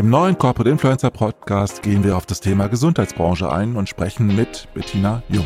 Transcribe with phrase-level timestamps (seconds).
[0.00, 4.66] Im neuen Corporate Influencer Podcast gehen wir auf das Thema Gesundheitsbranche ein und sprechen mit
[4.72, 5.44] Bettina Jung.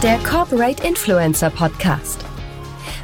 [0.00, 2.24] Der Corporate Influencer Podcast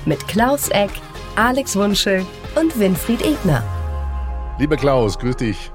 [0.06, 0.92] mit Klaus Eck,
[1.34, 2.24] Alex Wunschel
[2.54, 3.64] und Winfried Ebner.
[4.60, 5.72] Lieber Klaus, grüß dich.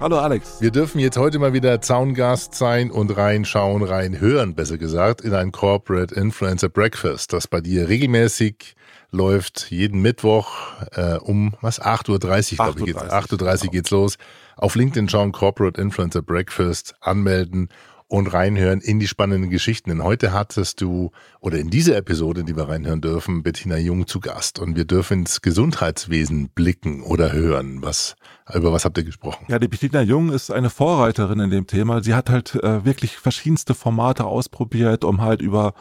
[0.00, 0.62] Hallo Alex.
[0.62, 5.52] Wir dürfen jetzt heute mal wieder Zaungast sein und reinschauen, reinhören, besser gesagt, in ein
[5.52, 8.76] Corporate Influencer Breakfast, das bei dir regelmäßig
[9.12, 10.50] läuft jeden Mittwoch
[10.92, 14.16] äh, um was 8.30 Uhr, glaube ich, geht's, 8.30 Uhr geht's los.
[14.56, 17.68] Auf LinkedIn schauen Corporate Influencer Breakfast, anmelden
[18.12, 19.88] und reinhören in die spannenden Geschichten.
[19.88, 24.20] Denn heute hattest du, oder in dieser Episode, die wir reinhören dürfen, Bettina Jung zu
[24.20, 24.58] Gast.
[24.58, 27.78] Und wir dürfen ins Gesundheitswesen blicken oder hören.
[27.80, 28.16] Was,
[28.52, 29.46] über was habt ihr gesprochen?
[29.48, 32.02] Ja, die Bettina Jung ist eine Vorreiterin in dem Thema.
[32.02, 35.72] Sie hat halt äh, wirklich verschiedenste Formate ausprobiert, um halt über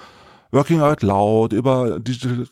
[0.52, 2.46] Working Out Loud, über Digital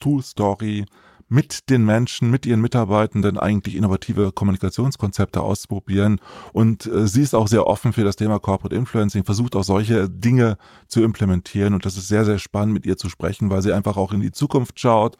[0.00, 0.84] Tool Story
[1.28, 6.20] mit den Menschen, mit ihren Mitarbeitenden eigentlich innovative Kommunikationskonzepte auszuprobieren.
[6.52, 10.08] Und äh, sie ist auch sehr offen für das Thema Corporate Influencing, versucht auch solche
[10.08, 10.56] Dinge
[10.88, 11.74] zu implementieren.
[11.74, 14.20] Und das ist sehr, sehr spannend, mit ihr zu sprechen, weil sie einfach auch in
[14.20, 15.16] die Zukunft schaut.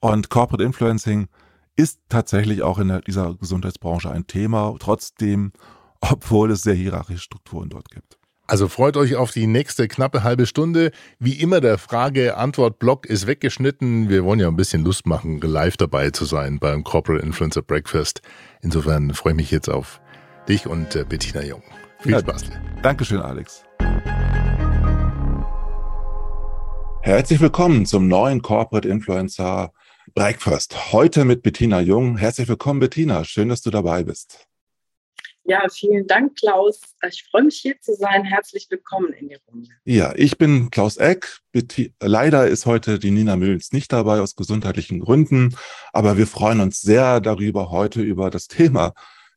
[0.00, 1.28] Und Corporate Influencing
[1.76, 5.52] ist tatsächlich auch in der, dieser Gesundheitsbranche ein Thema, trotzdem,
[6.00, 8.17] obwohl es sehr hierarchische Strukturen dort gibt.
[8.50, 10.90] Also freut euch auf die nächste knappe halbe Stunde.
[11.18, 14.08] Wie immer, der Frage-Antwort-Block ist weggeschnitten.
[14.08, 18.22] Wir wollen ja ein bisschen Lust machen, live dabei zu sein beim Corporate Influencer Breakfast.
[18.62, 20.00] Insofern freue ich mich jetzt auf
[20.48, 21.62] dich und äh, Bettina Jung.
[22.00, 22.44] Viel ja, Spaß.
[22.80, 23.64] Dankeschön, Alex.
[27.02, 29.72] Herzlich willkommen zum neuen Corporate Influencer
[30.14, 30.94] Breakfast.
[30.94, 32.16] Heute mit Bettina Jung.
[32.16, 33.24] Herzlich willkommen, Bettina.
[33.24, 34.47] Schön, dass du dabei bist.
[35.48, 36.78] Ja, vielen Dank, Klaus.
[37.10, 38.22] Ich freue mich hier zu sein.
[38.22, 39.70] Herzlich willkommen in die Runde.
[39.86, 41.38] Ja, ich bin Klaus Eck.
[42.00, 45.56] Leider ist heute die Nina Müllens nicht dabei aus gesundheitlichen Gründen,
[45.94, 48.92] aber wir freuen uns sehr darüber, heute über das Thema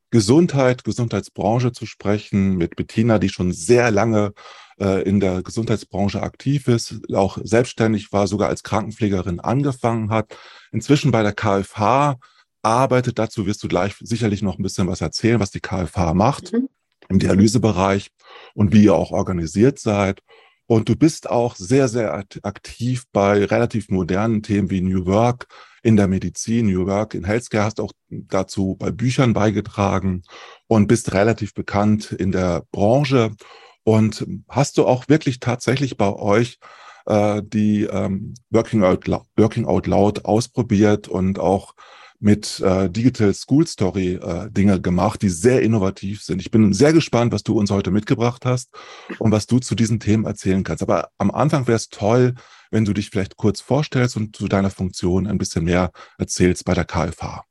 [0.09, 4.33] Gesundheit, Gesundheitsbranche zu sprechen mit Bettina, die schon sehr lange
[4.81, 10.37] äh, in der Gesundheitsbranche aktiv ist, auch selbstständig war, sogar als Krankenpflegerin angefangen hat,
[10.73, 12.19] inzwischen bei der KfH
[12.61, 13.19] arbeitet.
[13.19, 16.69] Dazu wirst du gleich sicherlich noch ein bisschen was erzählen, was die KFH macht mhm.
[17.09, 18.09] im Dialysebereich
[18.53, 20.21] und wie ihr auch organisiert seid.
[20.67, 22.13] Und du bist auch sehr, sehr
[22.43, 25.47] aktiv bei relativ modernen Themen wie New Work
[25.83, 30.23] in der Medizin, New Work in Healthcare, hast auch dazu bei Büchern beigetragen
[30.67, 33.35] und bist relativ bekannt in der Branche.
[33.83, 36.59] Und hast du auch wirklich tatsächlich bei euch
[37.05, 41.73] äh, die ähm, Working, Out, Working Out Loud ausprobiert und auch
[42.21, 46.39] mit äh, Digital School Story äh, Dinge gemacht, die sehr innovativ sind.
[46.39, 48.69] Ich bin sehr gespannt, was du uns heute mitgebracht hast
[49.17, 50.83] und was du zu diesen Themen erzählen kannst.
[50.83, 52.35] Aber am Anfang wäre es toll,
[52.69, 56.75] wenn du dich vielleicht kurz vorstellst und zu deiner Funktion ein bisschen mehr erzählst bei
[56.75, 57.43] der KFH.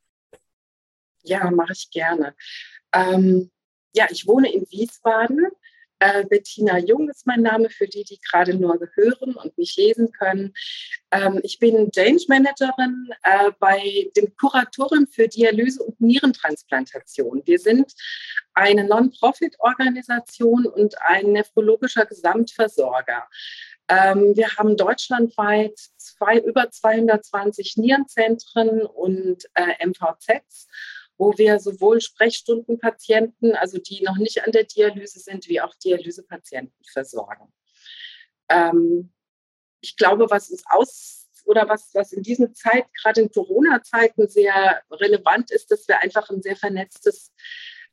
[1.25, 2.35] Ja, mache ich gerne.
[2.93, 3.51] Ähm,
[3.93, 5.49] ja, ich wohne in Wiesbaden
[6.01, 10.11] äh, Bettina Jung ist mein Name für die, die gerade nur hören und nicht lesen
[10.13, 10.55] können.
[11.11, 17.43] Ähm, ich bin Change Managerin äh, bei dem Kuratorium für Dialyse und Nierentransplantation.
[17.45, 17.93] Wir sind
[18.55, 23.29] eine Non-Profit-Organisation und ein nephrologischer Gesamtversorger.
[23.89, 30.69] Ähm, wir haben deutschlandweit zwei, über 220 Nierenzentren und äh, MVZs
[31.21, 36.83] wo wir sowohl Sprechstundenpatienten, also die noch nicht an der Dialyse sind, wie auch Dialysepatienten
[36.91, 37.53] versorgen.
[38.49, 39.13] Ähm,
[39.83, 44.83] ich glaube, was uns aus oder was, was in diesen Zeit, gerade in Corona-Zeiten, sehr
[44.91, 47.33] relevant ist, dass wir einfach ein sehr vernetztes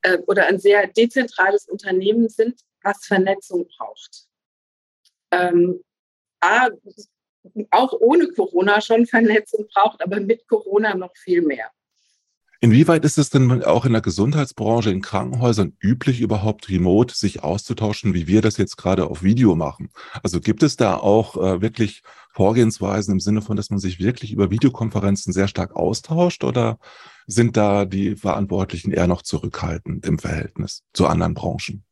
[0.04, 4.28] äh, oder ein sehr dezentrales Unternehmen sind, was Vernetzung braucht.
[5.32, 5.84] Ähm,
[6.40, 6.70] A,
[7.72, 11.72] auch ohne Corona schon Vernetzung braucht, aber mit Corona noch viel mehr.
[12.60, 18.16] Inwieweit ist es denn auch in der Gesundheitsbranche, in Krankenhäusern üblich, überhaupt remote sich auszutauschen,
[18.16, 19.92] wie wir das jetzt gerade auf Video machen?
[20.24, 22.02] Also gibt es da auch äh, wirklich
[22.32, 26.80] Vorgehensweisen im Sinne von, dass man sich wirklich über Videokonferenzen sehr stark austauscht oder
[27.28, 31.84] sind da die Verantwortlichen eher noch zurückhaltend im Verhältnis zu anderen Branchen?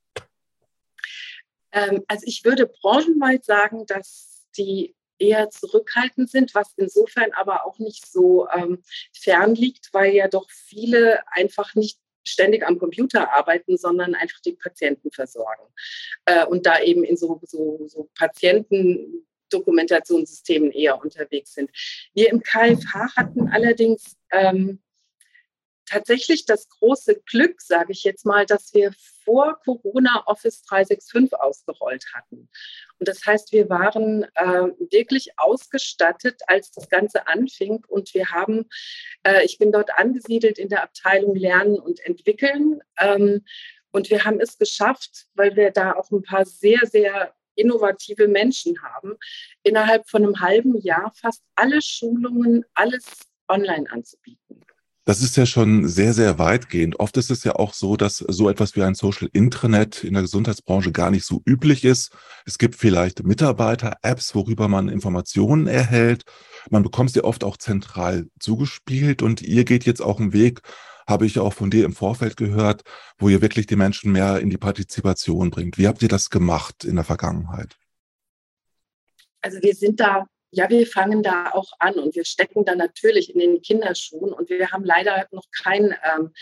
[1.72, 7.80] Ähm, also ich würde branchenweit sagen, dass die eher zurückhaltend sind, was insofern aber auch
[7.80, 8.82] nicht so ähm,
[9.14, 14.54] fern liegt, weil ja doch viele einfach nicht ständig am Computer arbeiten, sondern einfach die
[14.54, 15.64] Patienten versorgen.
[16.26, 21.70] Äh, und da eben in so, so, so Patientendokumentationssystemen eher unterwegs sind.
[22.14, 24.82] Wir im KFH hatten allerdings ähm,
[25.86, 28.92] tatsächlich das große Glück, sage ich jetzt mal, dass wir
[29.24, 32.50] vor Corona Office 365 ausgerollt hatten.
[33.00, 37.84] Und das heißt, wir waren äh, wirklich ausgestattet, als das Ganze anfing.
[37.88, 38.70] Und wir haben,
[39.24, 42.82] äh, ich bin dort angesiedelt in der Abteilung Lernen und Entwickeln.
[43.00, 43.44] Ähm,
[43.92, 48.82] und wir haben es geschafft, weil wir da auch ein paar sehr, sehr innovative Menschen
[48.84, 49.16] haben,
[49.64, 53.06] innerhalb von einem halben Jahr fast alle Schulungen, alles
[53.48, 54.66] online anzubieten.
[55.08, 57.00] Das ist ja schon sehr, sehr weitgehend.
[57.00, 60.24] Oft ist es ja auch so, dass so etwas wie ein Social Intranet in der
[60.24, 62.12] Gesundheitsbranche gar nicht so üblich ist.
[62.44, 66.24] Es gibt vielleicht Mitarbeiter-Apps, worüber man Informationen erhält.
[66.72, 70.62] Man bekommt sie oft auch zentral zugespielt und ihr geht jetzt auch einen Weg,
[71.08, 72.82] habe ich auch von dir im Vorfeld gehört,
[73.20, 75.78] wo ihr wirklich die Menschen mehr in die Partizipation bringt.
[75.78, 77.78] Wie habt ihr das gemacht in der Vergangenheit?
[79.42, 80.26] Also wir sind da
[80.56, 84.50] ja, wir fangen da auch an und wir stecken da natürlich in den Kinderschuhen und
[84.50, 86.34] wir haben leider noch kein ähm,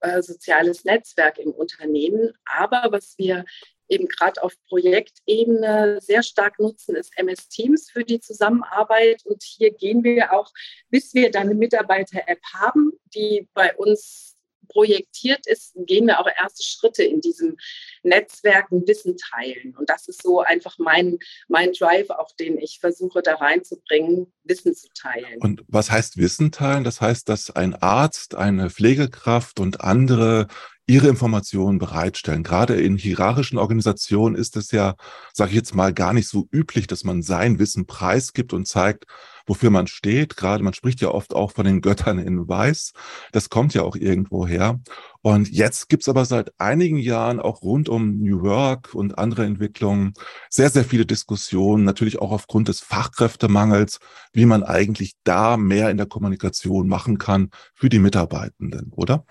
[0.00, 2.32] äh, soziales Netzwerk im Unternehmen.
[2.44, 3.44] Aber was wir
[3.88, 9.22] eben gerade auf Projektebene sehr stark nutzen, ist MS Teams für die Zusammenarbeit.
[9.24, 10.50] Und hier gehen wir auch,
[10.90, 14.33] bis wir dann eine Mitarbeiter-App haben, die bei uns
[14.74, 17.56] projektiert ist, gehen wir auch erste Schritte in diesem
[18.02, 19.74] Netzwerken Wissen teilen.
[19.78, 21.18] Und das ist so einfach mein,
[21.48, 25.40] mein Drive, auch den ich versuche da reinzubringen, Wissen zu teilen.
[25.40, 26.84] Und was heißt Wissen teilen?
[26.84, 30.48] Das heißt, dass ein Arzt, eine Pflegekraft und andere
[30.86, 32.42] ihre Informationen bereitstellen.
[32.42, 34.96] Gerade in hierarchischen Organisationen ist es ja,
[35.32, 39.06] sage ich jetzt mal, gar nicht so üblich, dass man sein Wissen preisgibt und zeigt,
[39.46, 40.36] wofür man steht.
[40.36, 42.92] Gerade man spricht ja oft auch von den Göttern in Weiß.
[43.32, 44.80] Das kommt ja auch irgendwo her.
[45.22, 50.12] Und jetzt gibt's aber seit einigen Jahren auch rund um New Work und andere Entwicklungen
[50.50, 53.98] sehr, sehr viele Diskussionen, natürlich auch aufgrund des Fachkräftemangels,
[54.32, 59.24] wie man eigentlich da mehr in der Kommunikation machen kann für die Mitarbeitenden, oder?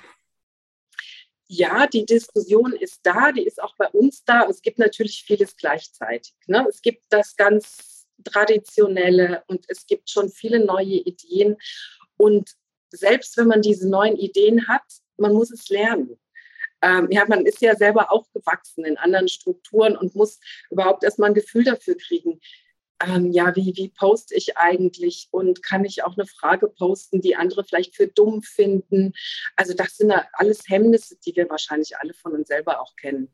[1.53, 4.47] ja, die Diskussion ist da, die ist auch bei uns da.
[4.49, 6.33] Es gibt natürlich vieles gleichzeitig.
[6.47, 6.65] Ne?
[6.67, 7.92] Es gibt das ganz
[8.23, 11.57] Traditionelle und es gibt schon viele neue Ideen.
[12.17, 12.51] Und
[12.89, 14.83] selbst wenn man diese neuen Ideen hat,
[15.17, 16.19] man muss es lernen.
[16.81, 20.39] Ähm, ja, man ist ja selber auch gewachsen in anderen Strukturen und muss
[20.69, 22.41] überhaupt erstmal ein Gefühl dafür kriegen,
[23.05, 27.35] ähm, ja, wie, wie poste ich eigentlich und kann ich auch eine Frage posten, die
[27.35, 29.13] andere vielleicht für dumm finden.
[29.55, 33.31] Also das sind alles Hemmnisse, die wir wahrscheinlich alle von uns selber auch kennen,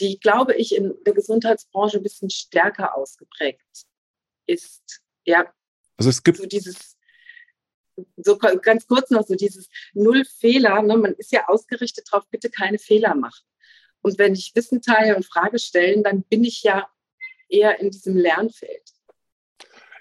[0.00, 3.86] die, glaube ich, in der Gesundheitsbranche ein bisschen stärker ausgeprägt
[4.46, 5.02] ist.
[5.24, 5.52] Ja,
[5.96, 6.96] also es gibt so dieses
[8.16, 10.82] so ganz kurz noch so dieses Null Fehler.
[10.82, 10.96] Ne?
[10.96, 13.44] Man ist ja ausgerichtet darauf, bitte keine Fehler machen.
[14.02, 16.88] Und wenn ich Wissen teile und Frage stellen, dann bin ich ja
[17.48, 18.92] eher in diesem Lernfeld.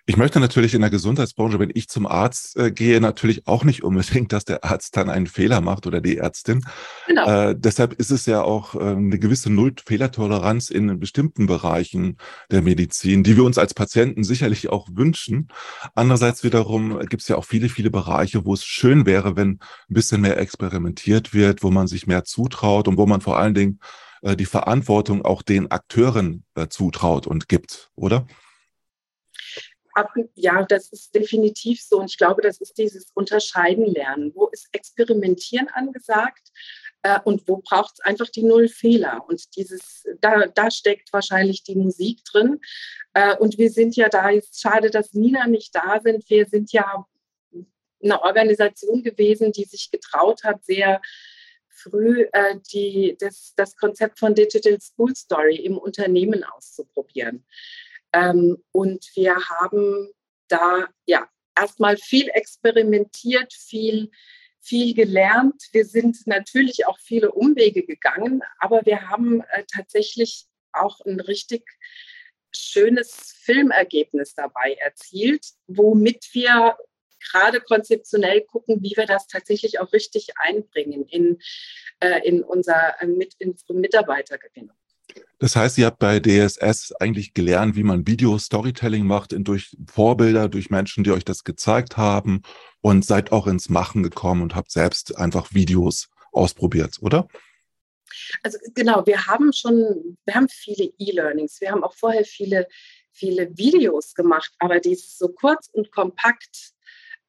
[0.07, 3.83] Ich möchte natürlich in der Gesundheitsbranche, wenn ich zum Arzt äh, gehe, natürlich auch nicht
[3.83, 6.63] unbedingt, dass der Arzt dann einen Fehler macht oder die Ärztin.
[7.07, 7.25] Genau.
[7.27, 12.17] Äh, deshalb ist es ja auch äh, eine gewisse Null-Fehlertoleranz in bestimmten Bereichen
[12.51, 15.47] der Medizin, die wir uns als Patienten sicherlich auch wünschen.
[15.95, 19.93] Andererseits wiederum gibt es ja auch viele, viele Bereiche, wo es schön wäre, wenn ein
[19.93, 23.79] bisschen mehr experimentiert wird, wo man sich mehr zutraut und wo man vor allen Dingen
[24.21, 28.27] äh, die Verantwortung auch den Akteuren äh, zutraut und gibt, oder?
[30.35, 31.99] Ja, das ist definitiv so.
[31.99, 34.31] Und ich glaube, das ist dieses Unterscheiden lernen.
[34.35, 36.51] Wo ist Experimentieren angesagt?
[37.03, 39.23] Äh, und wo braucht es einfach die Null Fehler?
[39.27, 42.59] Und dieses, da, da steckt wahrscheinlich die Musik drin.
[43.39, 46.29] und wir sind ja da, ist schade, dass Nina nicht da sind.
[46.29, 47.05] Wir sind ja
[48.03, 51.01] eine Organisation gewesen, die sich getraut hat, sehr
[51.69, 57.45] früh äh, die, das, das Konzept von Digital School Story im Unternehmen auszuprobieren.
[58.15, 60.09] Ähm, und wir haben
[60.47, 64.09] da ja erstmal viel experimentiert, viel,
[64.61, 65.61] viel gelernt.
[65.73, 71.63] Wir sind natürlich auch viele Umwege gegangen, aber wir haben äh, tatsächlich auch ein richtig
[72.55, 76.77] schönes Filmergebnis dabei erzielt, womit wir
[77.31, 81.39] gerade konzeptionell gucken, wie wir das tatsächlich auch richtig einbringen in,
[81.99, 84.77] äh, in, unser, äh, mit, in unsere Mitarbeitergewinnung.
[85.45, 90.49] Das heißt, ihr habt bei DSS eigentlich gelernt, wie man Video-Storytelling macht, in, durch Vorbilder,
[90.49, 92.41] durch Menschen, die euch das gezeigt haben
[92.81, 97.27] und seid auch ins Machen gekommen und habt selbst einfach Videos ausprobiert, oder?
[98.41, 102.67] Also genau, wir haben schon, wir haben viele E-Learnings, wir haben auch vorher viele,
[103.11, 106.71] viele Videos gemacht, aber dieses so kurz und kompakt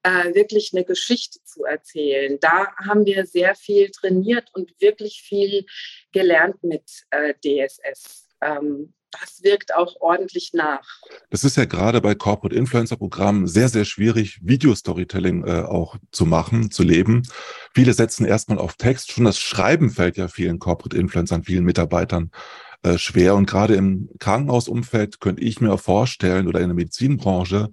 [0.07, 2.39] äh, wirklich eine Geschichte zu erzählen.
[2.41, 5.67] Da haben wir sehr viel trainiert und wirklich viel
[6.13, 8.29] gelernt mit äh, DSS.
[8.41, 10.87] Ähm, das wirkt auch ordentlich nach.
[11.31, 16.27] Das ist ja gerade bei Corporate Influencer Programmen sehr, sehr schwierig, Video-Storytelling äh, auch zu
[16.27, 17.23] machen, zu leben.
[17.75, 19.11] Viele setzen erstmal auf Text.
[19.11, 22.31] Schon das Schreiben fällt ja vielen Corporate Influencern, vielen Mitarbeitern
[22.83, 23.35] äh, schwer.
[23.35, 27.71] Und gerade im Krankenhausumfeld könnte ich mir vorstellen oder in der Medizinbranche,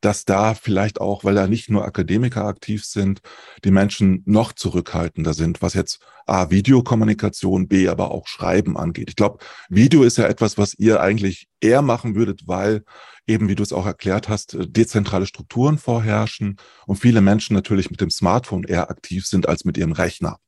[0.00, 3.20] dass da vielleicht auch, weil da nicht nur Akademiker aktiv sind,
[3.64, 9.10] die Menschen noch zurückhaltender sind, was jetzt A, Videokommunikation, B, aber auch Schreiben angeht.
[9.10, 12.84] Ich glaube, Video ist ja etwas, was ihr eigentlich eher machen würdet, weil
[13.26, 18.00] eben, wie du es auch erklärt hast, dezentrale Strukturen vorherrschen und viele Menschen natürlich mit
[18.00, 20.38] dem Smartphone eher aktiv sind als mit ihrem Rechner.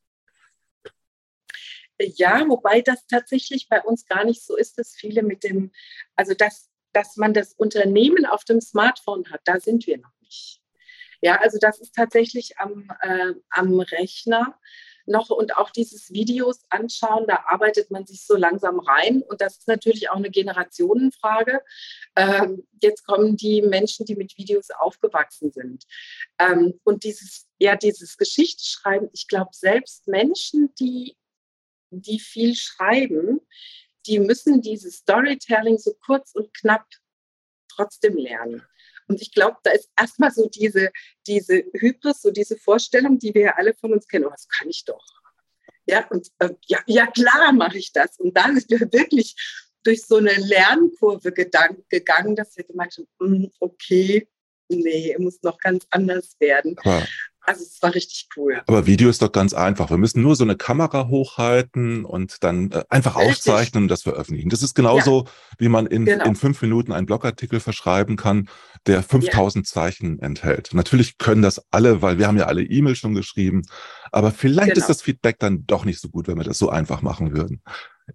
[2.01, 5.71] Ja, wobei das tatsächlich bei uns gar nicht so ist, dass viele mit dem,
[6.15, 10.61] also dass dass man das Unternehmen auf dem Smartphone hat, da sind wir noch nicht.
[11.21, 14.57] Ja, also das ist tatsächlich am, äh, am Rechner
[15.09, 19.57] noch und auch dieses Videos anschauen, da arbeitet man sich so langsam rein und das
[19.57, 21.61] ist natürlich auch eine Generationenfrage.
[22.15, 25.85] Ähm, jetzt kommen die Menschen, die mit Videos aufgewachsen sind.
[26.37, 31.17] Ähm, und dieses, ja, dieses Geschichtsschreiben, ich glaube, selbst Menschen, die,
[31.89, 33.38] die viel schreiben,
[34.09, 36.85] die müssen dieses Storytelling so kurz und knapp
[37.69, 38.63] trotzdem lernen.
[39.07, 40.91] Und ich glaube, da ist erstmal so diese,
[41.27, 44.69] diese Hybris, so diese Vorstellung, die wir ja alle von uns kennen, oh, das kann
[44.69, 45.05] ich doch.
[45.85, 48.19] Ja, und äh, ja, ja, klar mache ich das.
[48.19, 49.35] Und dann sind wir wirklich
[49.83, 54.27] durch so eine Lernkurve gegangen, dass wir gemeint haben, hm, okay,
[54.67, 56.75] nee, muss noch ganz anders werden.
[56.83, 57.07] Aber
[57.49, 58.61] also es war richtig cool.
[58.67, 59.89] Aber Video ist doch ganz einfach.
[59.89, 63.31] Wir müssen nur so eine Kamera hochhalten und dann äh, einfach richtig.
[63.31, 64.49] aufzeichnen und das veröffentlichen.
[64.49, 65.31] Das ist genauso, ja.
[65.57, 66.25] wie man in, genau.
[66.25, 68.49] in fünf Minuten einen Blogartikel verschreiben kann,
[68.85, 69.73] der 5000 ja.
[69.73, 70.75] Zeichen enthält.
[70.75, 73.63] Natürlich können das alle, weil wir haben ja alle E-Mails schon geschrieben.
[74.11, 74.81] Aber vielleicht genau.
[74.81, 77.63] ist das Feedback dann doch nicht so gut, wenn wir das so einfach machen würden.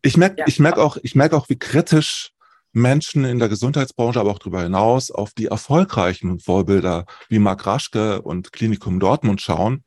[0.03, 0.45] Ich merke, ja.
[0.47, 2.34] ich merke auch, ich merke auch, wie kritisch
[2.75, 8.21] Menschen in der Gesundheitsbranche, aber auch darüber hinaus auf die erfolgreichen Vorbilder wie Mark Raschke
[8.21, 9.85] und Klinikum Dortmund schauen,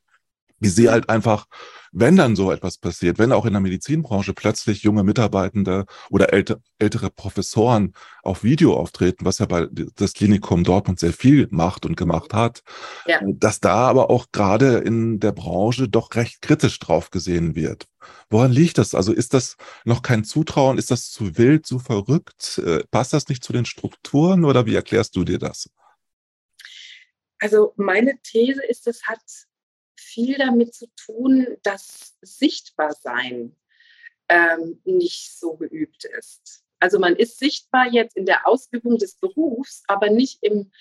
[0.60, 1.46] wie sie halt einfach
[2.00, 6.62] wenn dann so etwas passiert, wenn auch in der Medizinbranche plötzlich junge Mitarbeitende oder älte,
[6.77, 11.98] ältere Professoren auf Video auftreten, was ja bei das Klinikum Dortmund sehr viel macht und
[11.98, 12.62] gemacht hat,
[13.08, 13.20] ja.
[13.25, 17.88] dass da aber auch gerade in der Branche doch recht kritisch drauf gesehen wird.
[18.30, 18.94] Woran liegt das?
[18.94, 20.77] Also ist das noch kein Zutrauen?
[20.77, 22.62] Ist das zu wild, zu verrückt?
[22.63, 25.70] Äh, passt das nicht zu den Strukturen oder wie erklärst du dir das?
[27.39, 29.20] Also meine These ist, es hat
[30.18, 33.56] viel damit zu tun, dass Sichtbarsein
[34.30, 36.64] ähm, nicht so geübt ist.
[36.80, 40.72] Also man ist sichtbar jetzt in der Ausübung des Berufs, aber nicht im,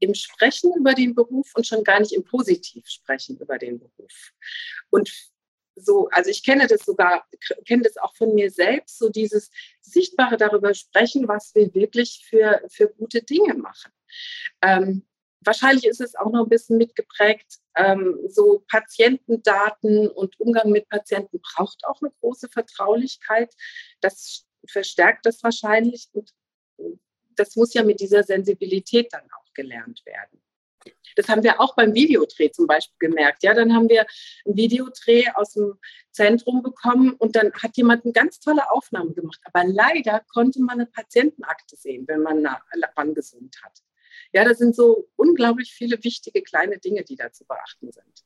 [0.00, 4.32] im Sprechen über den Beruf und schon gar nicht im Positivsprechen über den Beruf.
[4.90, 5.10] Und
[5.74, 7.26] so, also ich kenne das sogar,
[7.66, 9.50] kenne das auch von mir selbst, so dieses
[9.80, 13.92] Sichtbare darüber sprechen, was wir wirklich für, für gute Dinge machen.
[14.60, 15.06] Ähm,
[15.44, 21.40] wahrscheinlich ist es auch noch ein bisschen mitgeprägt, ähm, so Patientendaten und Umgang mit Patienten
[21.40, 23.54] braucht auch eine große Vertraulichkeit.
[24.00, 26.32] Das verstärkt das wahrscheinlich und
[27.36, 30.40] das muss ja mit dieser Sensibilität dann auch gelernt werden.
[31.16, 33.42] Das haben wir auch beim Videodreh zum Beispiel gemerkt.
[33.42, 34.06] Ja, dann haben wir
[34.44, 35.78] einen Videodreh aus dem
[36.10, 39.40] Zentrum bekommen und dann hat jemand eine ganz tolle Aufnahme gemacht.
[39.44, 42.46] Aber leider konnte man eine Patientenakte sehen, wenn man
[42.96, 43.80] angesummt hat.
[44.34, 48.24] Ja, das sind so unglaublich viele wichtige kleine Dinge, die da zu beachten sind.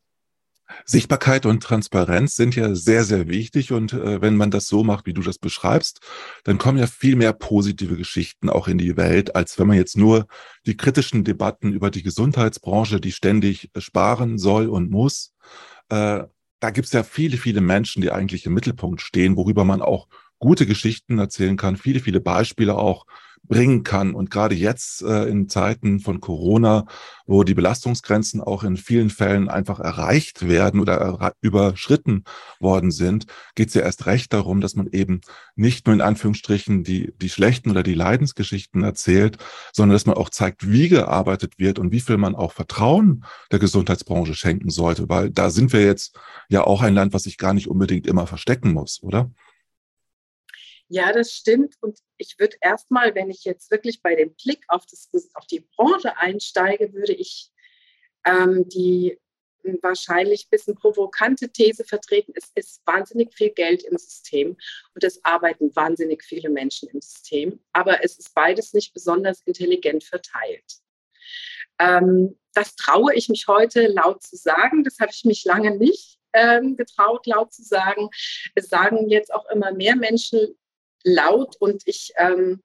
[0.86, 3.72] Sichtbarkeit und Transparenz sind ja sehr, sehr wichtig.
[3.72, 6.00] Und äh, wenn man das so macht, wie du das beschreibst,
[6.44, 9.98] dann kommen ja viel mehr positive Geschichten auch in die Welt, als wenn man jetzt
[9.98, 10.26] nur
[10.66, 15.34] die kritischen Debatten über die Gesundheitsbranche, die ständig sparen soll und muss.
[15.90, 16.24] Äh,
[16.60, 20.08] da gibt es ja viele, viele Menschen, die eigentlich im Mittelpunkt stehen, worüber man auch
[20.38, 23.04] gute Geschichten erzählen kann, viele, viele Beispiele auch
[23.44, 24.14] bringen kann.
[24.14, 26.86] Und gerade jetzt äh, in Zeiten von Corona,
[27.26, 32.24] wo die Belastungsgrenzen auch in vielen Fällen einfach erreicht werden oder überschritten
[32.60, 35.20] worden sind, geht es ja erst recht darum, dass man eben
[35.56, 39.38] nicht nur in Anführungsstrichen die, die schlechten oder die Leidensgeschichten erzählt,
[39.72, 43.58] sondern dass man auch zeigt, wie gearbeitet wird und wie viel man auch Vertrauen der
[43.58, 46.18] Gesundheitsbranche schenken sollte, weil da sind wir jetzt
[46.48, 49.30] ja auch ein Land, was sich gar nicht unbedingt immer verstecken muss, oder?
[50.88, 51.74] Ja, das stimmt.
[51.80, 55.66] Und ich würde erstmal, wenn ich jetzt wirklich bei dem Blick auf, das, auf die
[55.76, 57.50] Branche einsteige, würde ich
[58.24, 59.18] ähm, die
[59.82, 62.32] wahrscheinlich ein bisschen provokante These vertreten.
[62.34, 64.56] Es ist wahnsinnig viel Geld im System
[64.94, 70.04] und es arbeiten wahnsinnig viele Menschen im System, aber es ist beides nicht besonders intelligent
[70.04, 70.80] verteilt.
[71.78, 74.84] Ähm, das traue ich mich heute laut zu sagen.
[74.84, 78.08] Das habe ich mich lange nicht ähm, getraut, laut zu sagen.
[78.54, 80.56] Es sagen jetzt auch immer mehr Menschen
[81.04, 82.62] laut und ich, ähm,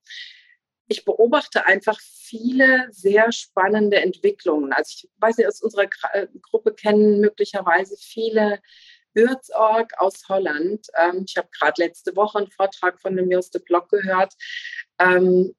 [0.87, 4.73] ich beobachte einfach viele sehr spannende Entwicklungen.
[4.73, 8.59] Also ich weiß nicht, aus unserer äh, Gruppe kennen möglicherweise viele
[9.13, 10.87] Würzorg aus Holland.
[10.97, 14.33] Ähm, ich habe gerade letzte Woche einen Vortrag von dem Joste Block gehört.
[14.99, 15.55] Ähm,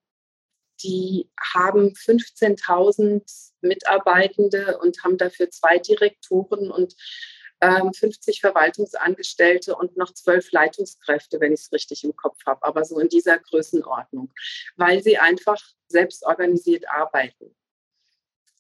[0.83, 6.95] die haben 15.000 Mitarbeitende und haben dafür zwei Direktoren und
[7.93, 12.99] 50 Verwaltungsangestellte und noch zwölf Leitungskräfte, wenn ich es richtig im Kopf habe, aber so
[12.99, 14.33] in dieser Größenordnung,
[14.77, 17.55] weil sie einfach selbst organisiert arbeiten.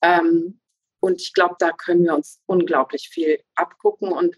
[0.02, 0.60] Ähm,
[1.00, 4.10] und ich glaube, da können wir uns unglaublich viel abgucken.
[4.10, 4.36] Und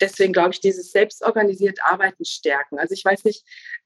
[0.00, 2.78] deswegen glaube ich, dieses selbstorganisiert Arbeiten stärken.
[2.78, 3.44] Also ich weiß nicht,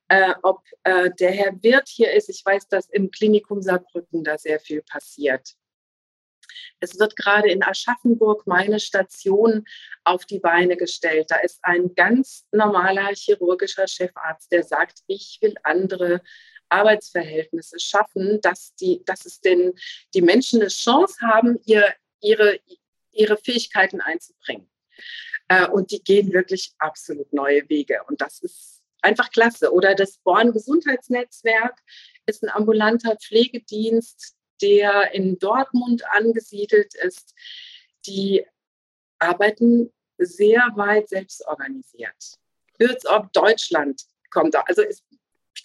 [0.08, 2.28] äh, ob äh, der Herr Wirt hier ist.
[2.28, 5.54] Ich weiß, dass im Klinikum Saarbrücken da sehr viel passiert.
[6.80, 9.64] Es wird gerade in Aschaffenburg meine Station
[10.04, 11.26] auf die Beine gestellt.
[11.30, 16.22] Da ist ein ganz normaler chirurgischer Chefarzt, der sagt, ich will andere
[16.68, 19.72] Arbeitsverhältnisse schaffen, dass, die, dass es den,
[20.14, 22.60] die Menschen eine Chance haben, ihr, ihre,
[23.12, 24.70] ihre Fähigkeiten einzubringen.
[25.48, 28.00] Äh, und die gehen wirklich absolut neue Wege.
[28.06, 29.72] Und das ist einfach klasse.
[29.72, 31.78] Oder das Born Gesundheitsnetzwerk
[32.26, 37.34] ist ein ambulanter Pflegedienst, der in Dortmund angesiedelt ist.
[38.06, 38.44] Die
[39.18, 42.38] arbeiten sehr weit selbstorganisiert.
[42.78, 44.62] Würzorg Deutschland kommt da.
[44.66, 45.02] Also ich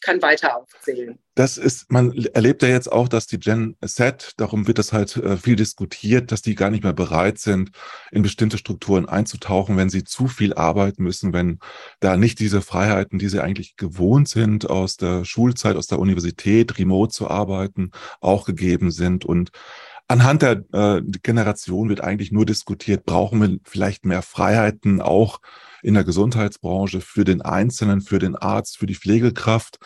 [0.03, 1.17] kann weiter aufzählen.
[1.35, 5.17] Das ist, man erlebt ja jetzt auch, dass die Gen Z, darum wird das halt
[5.17, 7.71] äh, viel diskutiert, dass die gar nicht mehr bereit sind,
[8.11, 11.59] in bestimmte Strukturen einzutauchen, wenn sie zu viel arbeiten müssen, wenn
[11.99, 16.77] da nicht diese Freiheiten, die sie eigentlich gewohnt sind, aus der Schulzeit, aus der Universität,
[16.77, 17.91] remote zu arbeiten,
[18.21, 19.25] auch gegeben sind.
[19.25, 19.49] Und
[20.07, 25.39] anhand der äh, Generation wird eigentlich nur diskutiert, brauchen wir vielleicht mehr Freiheiten auch
[25.83, 29.79] in der Gesundheitsbranche für den Einzelnen, für den Arzt, für die Pflegekraft.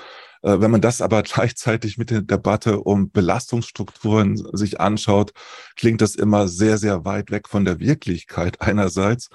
[0.43, 5.31] Äh, wenn man das aber gleichzeitig mit der Debatte um Belastungsstrukturen sich anschaut,
[5.75, 9.29] klingt das immer sehr, sehr weit weg von der Wirklichkeit einerseits.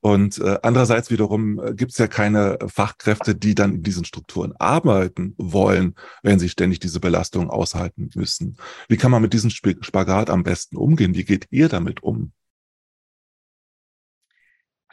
[0.00, 4.52] Und äh, andererseits wiederum äh, gibt es ja keine Fachkräfte, die dann in diesen Strukturen
[4.58, 8.56] arbeiten wollen, wenn sie ständig diese Belastung aushalten müssen.
[8.88, 11.14] Wie kann man mit diesem Spagat am besten umgehen?
[11.14, 12.32] Wie geht ihr damit um?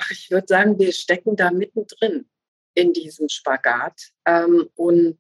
[0.10, 2.30] Ich würde sagen, wir stecken da mittendrin
[2.74, 4.12] in diesem Spagat.
[4.26, 5.20] Ähm, und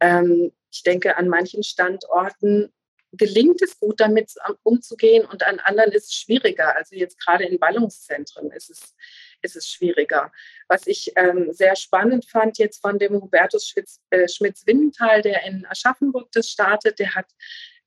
[0.00, 2.72] ähm, ich denke, an manchen Standorten
[3.12, 4.32] gelingt es gut, damit
[4.62, 6.74] umzugehen und an anderen ist es schwieriger.
[6.74, 8.94] Also jetzt gerade in Ballungszentren ist es,
[9.42, 10.32] ist es schwieriger.
[10.66, 13.74] Was ich ähm, sehr spannend fand jetzt von dem Hubertus
[14.10, 17.26] äh, Schmitz-Windenthal, der in Aschaffenburg das startet, der hat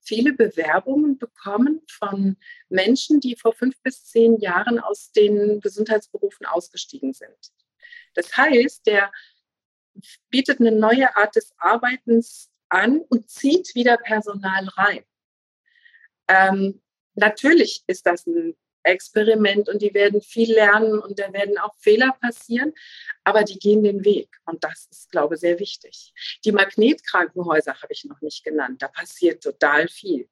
[0.06, 2.36] viele Bewerbungen bekommen von
[2.68, 7.52] Menschen, die vor fünf bis zehn Jahren aus den Gesundheitsberufen ausgestiegen sind.
[8.14, 9.12] Das heißt, der
[10.30, 15.04] bietet eine neue Art des Arbeitens an und zieht wieder Personal rein.
[16.28, 16.82] Ähm,
[17.14, 22.16] natürlich ist das ein Experiment und die werden viel lernen und da werden auch Fehler
[22.20, 22.72] passieren,
[23.24, 26.12] aber die gehen den Weg und das ist, glaube ich, sehr wichtig.
[26.44, 30.28] Die Magnetkrankenhäuser habe ich noch nicht genannt, da passiert total viel.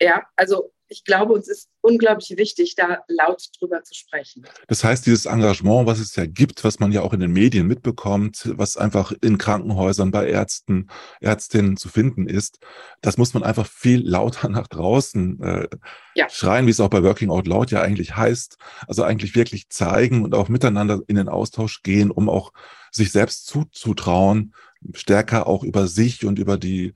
[0.00, 4.46] Ja, also ich glaube, uns ist unglaublich wichtig, da laut drüber zu sprechen.
[4.68, 7.66] Das heißt, dieses Engagement, was es ja gibt, was man ja auch in den Medien
[7.66, 10.88] mitbekommt, was einfach in Krankenhäusern bei Ärzten,
[11.20, 12.58] Ärztinnen zu finden ist,
[13.00, 15.68] das muss man einfach viel lauter nach draußen äh,
[16.14, 16.28] ja.
[16.28, 18.58] schreien, wie es auch bei Working Out Loud ja eigentlich heißt.
[18.86, 22.52] Also eigentlich wirklich zeigen und auch miteinander in den Austausch gehen, um auch
[22.90, 24.54] sich selbst zuzutrauen,
[24.92, 26.94] stärker auch über sich und über die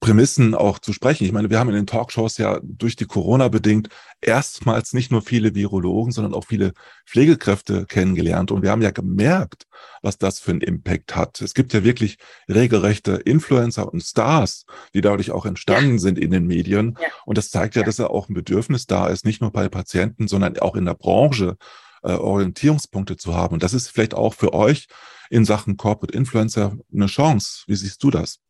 [0.00, 1.24] Prämissen auch zu sprechen.
[1.24, 3.88] Ich meine, wir haben in den Talkshows ja durch die Corona bedingt
[4.20, 6.74] erstmals nicht nur viele Virologen, sondern auch viele
[7.06, 8.50] Pflegekräfte kennengelernt.
[8.50, 9.64] Und wir haben ja gemerkt,
[10.02, 11.40] was das für einen Impact hat.
[11.40, 15.98] Es gibt ja wirklich regelrechte Influencer und Stars, die dadurch auch entstanden ja.
[15.98, 16.98] sind in den Medien.
[17.00, 17.08] Ja.
[17.24, 20.28] Und das zeigt ja, dass ja auch ein Bedürfnis da ist, nicht nur bei Patienten,
[20.28, 21.56] sondern auch in der Branche
[22.02, 23.54] äh, Orientierungspunkte zu haben.
[23.54, 24.88] Und das ist vielleicht auch für euch
[25.30, 27.64] in Sachen Corporate Influencer eine Chance.
[27.66, 28.40] Wie siehst du das?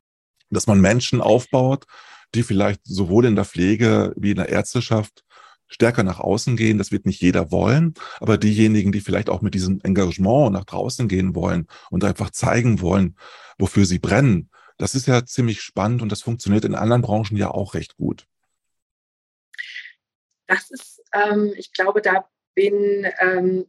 [0.50, 1.86] Dass man Menschen aufbaut,
[2.34, 5.24] die vielleicht sowohl in der Pflege wie in der Ärzteschaft
[5.68, 6.78] stärker nach außen gehen.
[6.78, 11.08] Das wird nicht jeder wollen, aber diejenigen, die vielleicht auch mit diesem Engagement nach draußen
[11.08, 13.16] gehen wollen und einfach zeigen wollen,
[13.58, 17.50] wofür sie brennen, das ist ja ziemlich spannend und das funktioniert in anderen Branchen ja
[17.50, 18.26] auch recht gut.
[20.46, 23.66] Das ist, ähm, ich glaube, da bin ähm,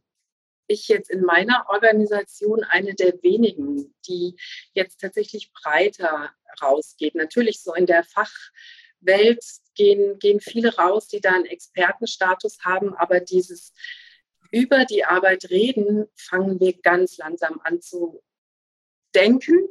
[0.68, 4.36] ich jetzt in meiner Organisation eine der wenigen, die
[4.74, 6.30] jetzt tatsächlich breiter
[6.62, 7.14] rausgeht.
[7.14, 13.20] Natürlich so in der Fachwelt gehen, gehen viele raus, die da einen Expertenstatus haben, aber
[13.20, 13.72] dieses
[14.50, 18.22] über die Arbeit reden fangen wir ganz langsam an zu
[19.14, 19.68] denken.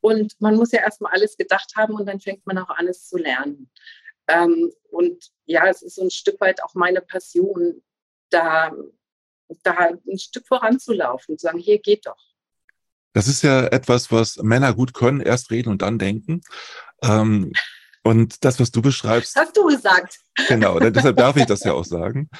[0.00, 3.08] Und man muss ja erstmal alles gedacht haben und dann fängt man auch an, es
[3.08, 3.70] zu lernen.
[4.28, 7.82] Ähm, und ja, es ist so ein Stück weit auch meine Passion,
[8.30, 8.72] da,
[9.62, 12.16] da ein Stück voranzulaufen und zu sagen, hier geht doch.
[13.12, 16.42] Das ist ja etwas, was Männer gut können, erst reden und dann denken.
[17.02, 17.52] Ähm,
[18.08, 19.36] und das, was du beschreibst.
[19.36, 20.20] Hast du gesagt.
[20.46, 22.30] Genau, deshalb darf ich das ja auch sagen.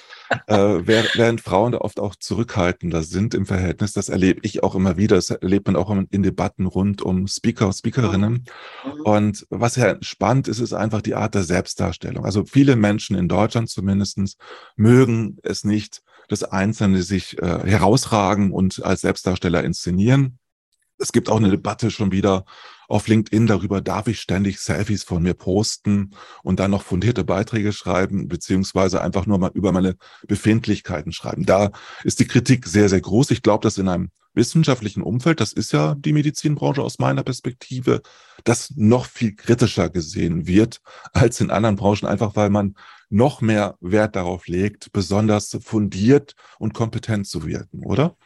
[0.47, 4.97] Äh, während Frauen da oft auch zurückhaltender sind im Verhältnis, das erlebe ich auch immer
[4.97, 5.17] wieder.
[5.17, 8.45] Das erlebt man auch in Debatten rund um Speaker und Speakerinnen.
[8.85, 9.01] Mhm.
[9.03, 12.25] Und was ja spannend ist, ist einfach die Art der Selbstdarstellung.
[12.25, 14.37] Also viele Menschen in Deutschland zumindestens
[14.77, 20.39] mögen es nicht, dass Einzelne sich äh, herausragen und als Selbstdarsteller inszenieren.
[20.99, 22.45] Es gibt auch eine Debatte schon wieder
[22.89, 27.73] auf LinkedIn darüber, darf ich ständig Selfies von mir posten und dann noch fundierte Beiträge
[27.73, 31.45] schreiben, beziehungsweise einfach nur mal über meine Befindlichkeiten schreiben.
[31.45, 31.71] Da
[32.03, 33.31] ist die Kritik sehr, sehr groß.
[33.31, 38.01] Ich glaube, dass in einem wissenschaftlichen Umfeld, das ist ja die Medizinbranche aus meiner Perspektive,
[38.45, 40.81] das noch viel kritischer gesehen wird
[41.13, 42.75] als in anderen Branchen, einfach weil man
[43.11, 48.17] noch mehr Wert darauf legt, besonders fundiert und kompetent zu wirken, oder?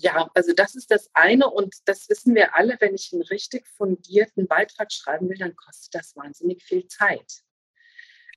[0.00, 3.66] Ja, also das ist das eine und das wissen wir alle, wenn ich einen richtig
[3.66, 7.42] fundierten Beitrag schreiben will, dann kostet das wahnsinnig viel Zeit.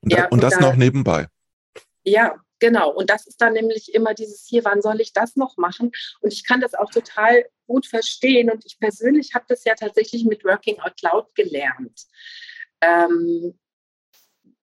[0.02, 1.28] Und, ja, und das da, noch nebenbei.
[2.04, 2.92] Ja, genau.
[2.92, 5.92] Und das ist dann nämlich immer dieses hier, wann soll ich das noch machen?
[6.22, 8.50] Und ich kann das auch total gut verstehen.
[8.50, 12.06] Und ich persönlich habe das ja tatsächlich mit Working Out Loud gelernt.
[12.82, 13.60] Ähm,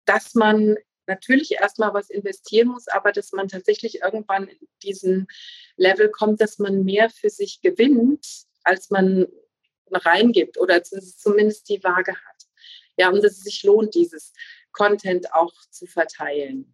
[0.06, 5.28] dass man natürlich erstmal was investieren muss, aber dass man tatsächlich irgendwann in diesen
[5.76, 8.26] Level kommt, dass man mehr für sich gewinnt,
[8.64, 9.28] als man
[9.92, 12.46] reingibt oder zumindest die Waage hat.
[12.98, 14.34] Ja, und dass es sich lohnt, dieses
[14.72, 16.74] Content auch zu verteilen.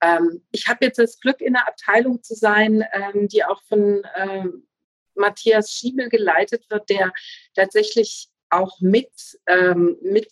[0.00, 4.02] Ähm, ich habe jetzt das Glück, in einer Abteilung zu sein, ähm, die auch von
[4.16, 4.66] ähm,
[5.14, 7.12] Matthias Schiebel geleitet wird, der
[7.54, 9.12] tatsächlich auch mit,
[9.46, 10.28] ähm, mit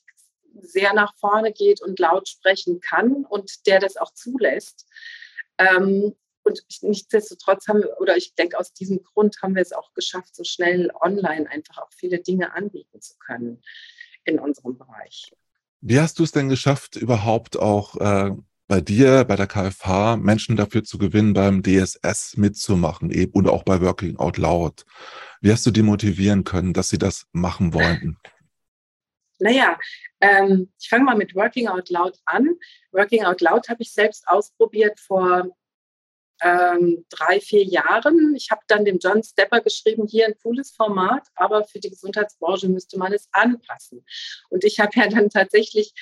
[0.60, 4.86] sehr nach vorne geht und laut sprechen kann und der das auch zulässt.
[5.58, 9.92] Ähm, und nichtsdestotrotz haben wir, oder ich denke, aus diesem Grund haben wir es auch
[9.92, 13.62] geschafft, so schnell online einfach auch viele Dinge anbieten zu können
[14.24, 15.32] in unserem Bereich.
[15.82, 18.32] Wie hast du es denn geschafft, überhaupt auch äh,
[18.68, 23.62] bei dir, bei der KFH, Menschen dafür zu gewinnen, beim DSS mitzumachen eben, und auch
[23.62, 24.84] bei Working Out Loud?
[25.40, 28.18] Wie hast du die motivieren können, dass sie das machen wollten?
[29.40, 29.78] Naja,
[30.20, 32.56] ähm, ich fange mal mit Working Out Loud an.
[32.92, 35.50] Working Out Loud habe ich selbst ausprobiert vor
[36.42, 38.34] ähm, drei, vier Jahren.
[38.34, 42.68] Ich habe dann dem John Stepper geschrieben, hier ein cooles Format, aber für die Gesundheitsbranche
[42.68, 44.04] müsste man es anpassen.
[44.48, 45.92] Und ich habe ja dann tatsächlich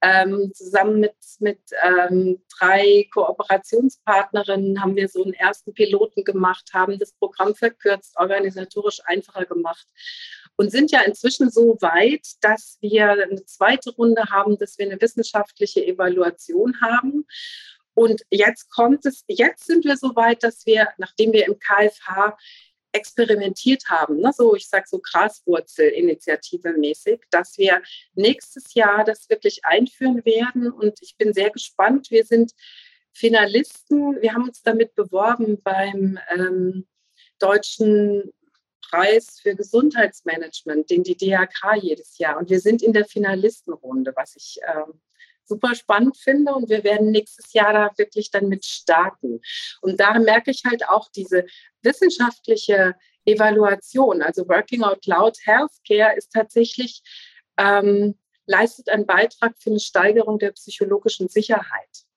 [0.00, 6.98] ähm, zusammen mit, mit ähm, drei Kooperationspartnerinnen haben wir so einen ersten Piloten gemacht, haben
[6.98, 9.86] das Programm verkürzt, organisatorisch einfacher gemacht
[10.58, 15.00] und sind ja inzwischen so weit, dass wir eine zweite Runde haben, dass wir eine
[15.00, 17.24] wissenschaftliche Evaluation haben
[17.98, 22.38] und jetzt kommt es, jetzt sind wir so weit, dass wir, nachdem wir im KFH
[22.92, 27.82] experimentiert haben, ne, so ich sage so Graswurzel-Initiative mäßig, dass wir
[28.14, 30.70] nächstes Jahr das wirklich einführen werden.
[30.70, 32.12] Und ich bin sehr gespannt.
[32.12, 32.52] Wir sind
[33.12, 34.22] Finalisten.
[34.22, 36.86] Wir haben uns damit beworben beim ähm,
[37.40, 38.32] deutschen
[38.80, 42.38] Preis für Gesundheitsmanagement, den die DRK jedes Jahr.
[42.38, 45.00] Und wir sind in der Finalistenrunde, was ich ähm,
[45.44, 49.40] super spannend finde und wir werden nächstes Jahr da wirklich dann mit starten.
[49.80, 51.46] Und da merke ich halt auch diese
[51.82, 57.02] wissenschaftliche Evaluation, also Working Out Loud Healthcare ist tatsächlich,
[57.58, 62.07] ähm, leistet einen Beitrag für eine Steigerung der psychologischen Sicherheit.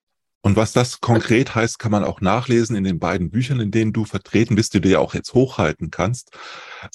[0.44, 3.94] Und was das konkret heißt, kann man auch nachlesen in den beiden Büchern, in denen
[3.94, 6.32] du vertreten bist, die du ja auch jetzt hochhalten kannst.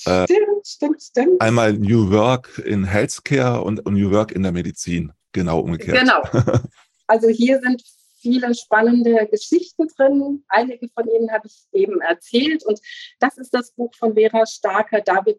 [0.05, 1.41] Äh, stimmt, stimmt, stimmt.
[1.41, 5.13] Einmal New Work in Healthcare und New Work in der Medizin.
[5.33, 5.99] Genau umgekehrt.
[5.99, 6.23] Genau.
[7.09, 7.85] Also hier sind
[8.21, 10.45] viele spannende Geschichten drin.
[10.49, 12.65] Einige von ihnen habe ich eben erzählt.
[12.65, 12.81] Und
[13.21, 15.39] das ist das Buch von Vera Starker, David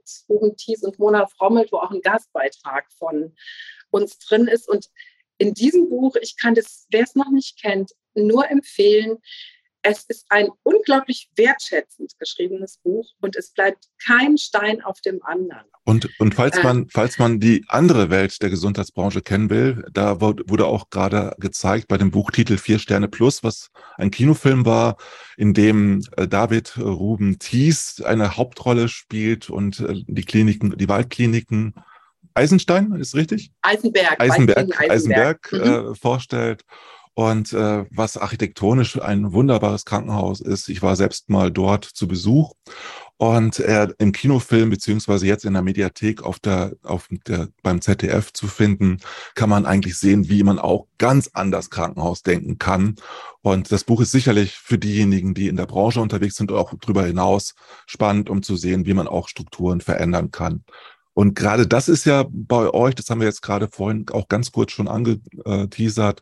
[0.56, 3.36] Thies und Mona Frommelt, wo auch ein Gastbeitrag von
[3.89, 4.70] uns drin ist.
[4.70, 4.89] Und
[5.38, 9.17] in diesem Buch, ich kann das, wer es noch nicht kennt, nur empfehlen.
[9.84, 15.63] Es ist ein unglaublich wertschätzend geschriebenes Buch und es bleibt kein Stein auf dem anderen.
[15.86, 20.19] Und, und falls, äh, man, falls man die andere Welt der Gesundheitsbranche kennen will, da
[20.19, 24.97] wurde auch gerade gezeigt bei dem Buchtitel Vier Sterne Plus, was ein Kinofilm war,
[25.38, 31.76] in dem äh, David Ruben Thies eine Hauptrolle spielt und äh, die Kliniken, die Waldkliniken
[32.38, 33.52] Eisenstein, ist richtig?
[33.62, 34.19] Eisenberg.
[34.19, 35.91] Eisenberg, Eisenberg, Eisenberg mhm.
[35.91, 36.63] äh, vorstellt
[37.17, 40.69] und äh, was architektonisch ein wunderbares Krankenhaus ist.
[40.69, 42.54] Ich war selbst mal dort zu Besuch
[43.17, 48.32] und er im Kinofilm beziehungsweise jetzt in der Mediathek auf der, auf der, beim ZDF
[48.32, 49.00] zu finden,
[49.34, 52.97] kann man eigentlich sehen, wie man auch ganz anders Krankenhaus denken kann.
[53.41, 57.04] Und das Buch ist sicherlich für diejenigen, die in der Branche unterwegs sind, auch darüber
[57.04, 57.56] hinaus
[57.88, 60.63] spannend, um zu sehen, wie man auch Strukturen verändern kann.
[61.17, 64.51] Und gerade das ist ja bei euch, das haben wir jetzt gerade vorhin auch ganz
[64.51, 66.21] kurz schon angeteasert,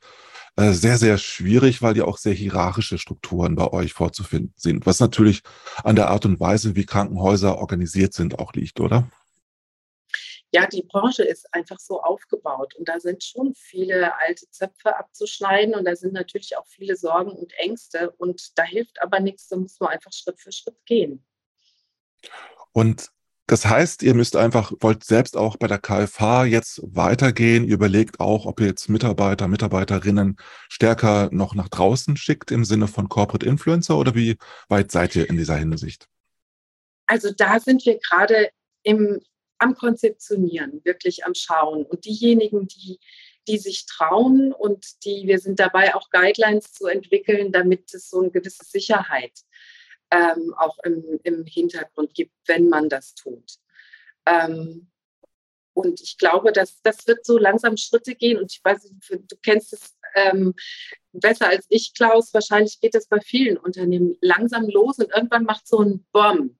[0.56, 5.02] äh, sehr, sehr schwierig, weil ja auch sehr hierarchische Strukturen bei euch vorzufinden sind, was
[5.02, 5.42] natürlich
[5.84, 9.12] an der Art und Weise, wie Krankenhäuser organisiert sind, auch liegt, oder?
[10.54, 15.76] Ja, die Branche ist einfach so aufgebaut und da sind schon viele alte Zöpfe abzuschneiden
[15.76, 19.58] und da sind natürlich auch viele Sorgen und Ängste und da hilft aber nichts, da
[19.58, 21.26] muss man einfach Schritt für Schritt gehen.
[22.72, 23.12] Und
[23.48, 27.64] das heißt, ihr müsst einfach, wollt selbst auch bei der KFH jetzt weitergehen.
[27.64, 32.88] Ihr überlegt auch, ob ihr jetzt Mitarbeiter, Mitarbeiterinnen stärker noch nach draußen schickt im Sinne
[32.88, 36.08] von Corporate Influencer oder wie weit seid ihr in dieser Hinsicht?
[37.06, 38.50] Also da sind wir gerade
[38.82, 39.22] im,
[39.60, 41.86] am Konzeptionieren, wirklich am Schauen.
[41.86, 43.00] Und diejenigen, die,
[43.48, 48.22] die sich trauen und die, wir sind dabei auch Guidelines zu entwickeln, damit es so
[48.22, 49.34] eine gewisse Sicherheit
[50.16, 53.58] ähm, auch im, im, Hintergrund gibt, wenn man das tut.
[54.26, 54.90] Ähm,
[55.74, 58.38] und ich glaube, dass das wird so langsam Schritte gehen.
[58.38, 60.54] Und ich weiß, du kennst es ähm,
[61.12, 62.34] besser als ich, Klaus.
[62.34, 66.56] Wahrscheinlich geht das bei vielen Unternehmen langsam los und irgendwann macht so ein Bomb.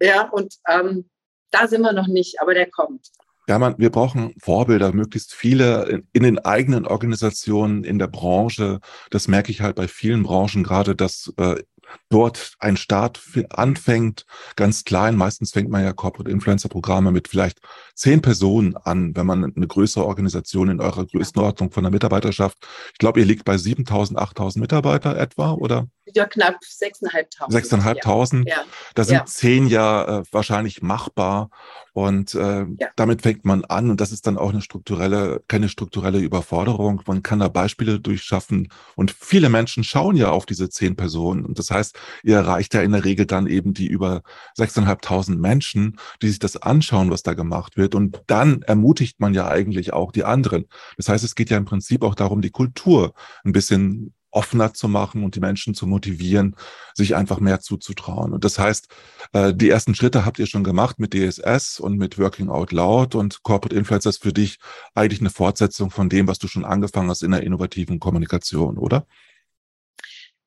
[0.00, 1.10] Ja, und ähm,
[1.50, 3.08] da sind wir noch nicht, aber der kommt.
[3.48, 8.80] Ja, man, wir brauchen Vorbilder, möglichst viele in, den eigenen Organisationen, in der Branche.
[9.10, 11.62] Das merke ich halt bei vielen Branchen gerade, dass äh,
[12.08, 13.20] dort ein Start
[13.50, 14.24] anfängt,
[14.56, 15.16] ganz klein.
[15.16, 17.60] Meistens fängt man ja Corporate Influencer Programme mit vielleicht
[17.94, 22.56] zehn Personen an, wenn man eine größere Organisation in eurer Größenordnung von der Mitarbeiterschaft.
[22.92, 25.86] Ich glaube, ihr liegt bei 7000, 8000 Mitarbeiter etwa, oder?
[26.14, 27.50] Ja, knapp 6.500.
[27.50, 28.48] 6.500.
[28.48, 28.56] Ja.
[28.94, 29.24] Da sind ja.
[29.26, 31.50] zehn ja äh, wahrscheinlich machbar.
[31.98, 32.88] Und äh, ja.
[32.94, 33.90] damit fängt man an.
[33.90, 37.02] Und das ist dann auch eine strukturelle, keine strukturelle Überforderung.
[37.08, 38.68] Man kann da Beispiele durchschaffen.
[38.94, 41.44] Und viele Menschen schauen ja auf diese zehn Personen.
[41.44, 44.22] Und das heißt, ihr erreicht ja in der Regel dann eben die über
[44.56, 47.96] 6.500 Menschen, die sich das anschauen, was da gemacht wird.
[47.96, 50.66] Und dann ermutigt man ja eigentlich auch die anderen.
[50.98, 54.86] Das heißt, es geht ja im Prinzip auch darum, die Kultur ein bisschen offener zu
[54.86, 56.54] machen und die Menschen zu motivieren,
[56.94, 58.32] sich einfach mehr zuzutrauen.
[58.32, 58.86] Und das heißt,
[59.32, 63.16] äh, die ersten Schritte habt ihr schon gemacht mit DSS und mit Working Out Loud
[63.16, 64.58] und Corporate Influencer ist für dich
[64.94, 69.06] eigentlich eine Fortsetzung von dem, was du schon angefangen hast in der innovativen Kommunikation, oder?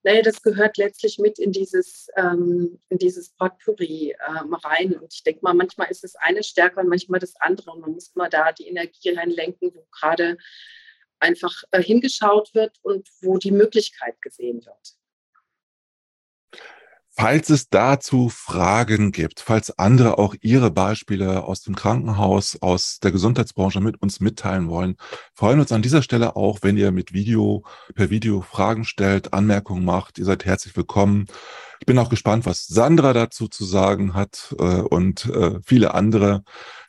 [0.04, 4.94] Naja, das gehört letztlich mit in dieses, ähm, in dieses Potpourri ähm, rein.
[4.94, 7.72] Und ich denke mal, manchmal ist das eine stärker und manchmal das andere.
[7.72, 10.38] Und man muss mal da die Energie reinlenken, wo gerade
[11.22, 14.96] einfach äh, hingeschaut wird und wo die Möglichkeit gesehen wird.
[17.14, 23.12] Falls es dazu Fragen gibt, falls andere auch ihre Beispiele aus dem Krankenhaus, aus der
[23.12, 24.96] Gesundheitsbranche mit uns mitteilen wollen,
[25.34, 29.84] freuen uns an dieser Stelle auch, wenn ihr mit Video, per Video Fragen stellt, Anmerkungen
[29.84, 30.20] macht.
[30.20, 31.28] Ihr seid herzlich willkommen.
[31.82, 36.44] Ich bin auch gespannt, was Sandra dazu zu sagen hat äh, und äh, viele andere.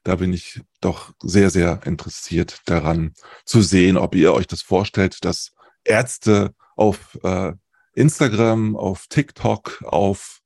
[0.04, 5.24] Da bin ich doch sehr, sehr interessiert daran zu sehen, ob ihr euch das vorstellt,
[5.24, 5.52] dass
[5.84, 7.52] Ärzte auf äh,
[7.94, 10.40] Instagram, auf TikTok, auf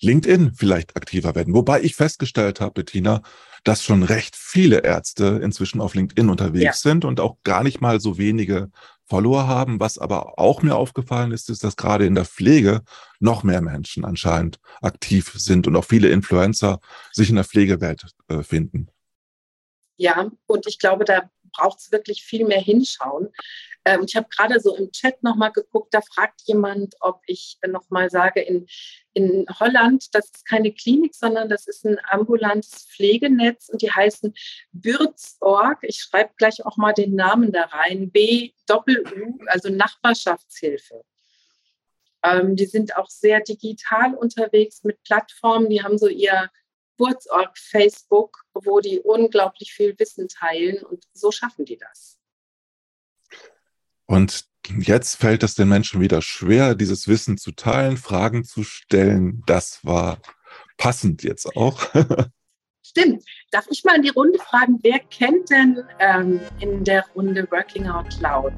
[0.00, 1.54] LinkedIn vielleicht aktiver werden.
[1.54, 3.22] Wobei ich festgestellt habe, Bettina,
[3.64, 6.72] dass schon recht viele Ärzte inzwischen auf LinkedIn unterwegs ja.
[6.72, 8.70] sind und auch gar nicht mal so wenige
[9.06, 9.80] Follower haben.
[9.80, 12.82] Was aber auch mir aufgefallen ist, ist, dass gerade in der Pflege
[13.20, 16.80] noch mehr Menschen anscheinend aktiv sind und auch viele Influencer
[17.12, 18.88] sich in der Pflegewelt äh, finden.
[19.96, 23.28] Ja, und ich glaube, da braucht es wirklich viel mehr hinschauen.
[23.84, 28.10] Ähm, ich habe gerade so im Chat nochmal geguckt, da fragt jemand, ob ich nochmal
[28.10, 28.66] sage, in,
[29.12, 34.34] in Holland, das ist keine Klinik, sondern das ist ein ambulantes Pflegenetz und die heißen
[34.72, 35.78] Bürzorg.
[35.82, 38.10] Ich schreibe gleich auch mal den Namen da rein.
[38.10, 41.04] B-Doppel-U, also Nachbarschaftshilfe.
[42.22, 45.68] Ähm, die sind auch sehr digital unterwegs mit Plattformen.
[45.68, 46.50] Die haben so ihr
[46.96, 52.18] Geburtsorg Facebook, wo die unglaublich viel Wissen teilen und so schaffen die das.
[54.06, 54.44] Und
[54.78, 59.42] jetzt fällt es den Menschen wieder schwer, dieses Wissen zu teilen, Fragen zu stellen.
[59.46, 60.18] Das war
[60.76, 61.80] passend jetzt auch.
[62.86, 63.24] Stimmt.
[63.50, 67.86] Darf ich mal in die Runde fragen, wer kennt denn ähm, in der Runde Working
[67.86, 68.52] Out Loud?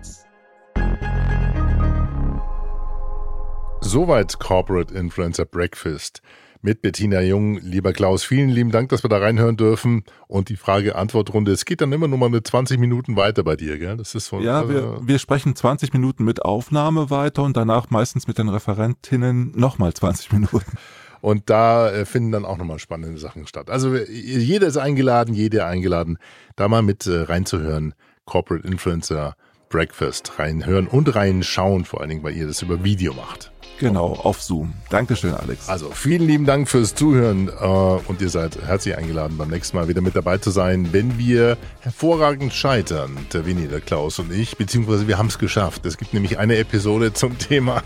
[3.80, 6.20] Soweit Corporate Influencer Breakfast
[6.66, 7.60] mit Bettina Jung.
[7.62, 10.02] Lieber Klaus, vielen lieben Dank, dass wir da reinhören dürfen.
[10.26, 13.78] Und die Frage-Antwort-Runde, es geht dann immer nur mal mit 20 Minuten weiter bei dir,
[13.78, 13.96] gell?
[13.96, 17.90] Das ist so, ja, äh, wir, wir sprechen 20 Minuten mit Aufnahme weiter und danach
[17.90, 20.60] meistens mit den Referentinnen nochmal 20 Minuten.
[21.22, 23.70] Und da äh, finden dann auch nochmal spannende Sachen statt.
[23.70, 26.18] Also jeder ist eingeladen, jede eingeladen,
[26.56, 27.94] da mal mit äh, reinzuhören.
[28.26, 29.34] Corporate Influencer
[29.68, 33.50] Breakfast reinhören und reinschauen, vor allen Dingen, weil ihr das über Video macht.
[33.78, 34.72] Genau, auf Zoom.
[34.88, 35.68] Dankeschön, Alex.
[35.68, 37.66] Also vielen lieben Dank fürs Zuhören äh,
[38.08, 41.58] und ihr seid herzlich eingeladen, beim nächsten Mal wieder mit dabei zu sein, wenn wir
[41.80, 45.84] hervorragend scheitern, der Winnie, der Klaus und ich, beziehungsweise wir haben es geschafft.
[45.84, 47.82] Es gibt nämlich eine Episode zum Thema.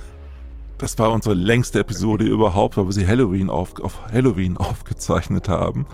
[0.79, 5.87] Das war unsere längste Episode überhaupt, weil wir sie Halloween auf, auf Halloween aufgezeichnet haben.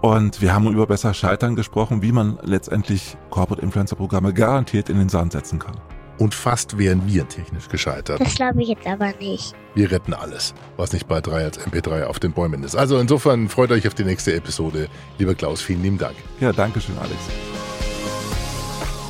[0.00, 4.98] Und wir haben über besser Scheitern gesprochen, wie man letztendlich Corporate Influencer Programme garantiert in
[4.98, 5.76] den Sand setzen kann.
[6.18, 8.20] Und fast wären wir technisch gescheitert.
[8.20, 9.54] Das glaube ich jetzt aber nicht.
[9.74, 12.76] Wir retten alles, was nicht bei 3 als MP3 auf den Bäumen ist.
[12.76, 14.88] Also insofern freut euch auf die nächste Episode.
[15.18, 16.14] Lieber Klaus, vielen lieben Dank.
[16.40, 17.16] Ja, danke schön, Alex.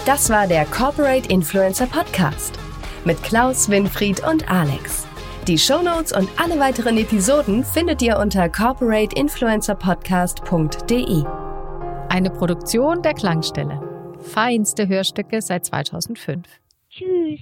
[0.06, 2.58] Das war der Corporate Influencer Podcast
[3.04, 5.06] mit Klaus, Winfried und Alex.
[5.48, 11.24] Die Shownotes und alle weiteren Episoden findet ihr unter corporateinfluencerpodcast.de.
[12.08, 13.80] Eine Produktion der Klangstelle.
[14.20, 16.46] Feinste Hörstücke seit 2005.
[16.92, 17.40] Tschüss.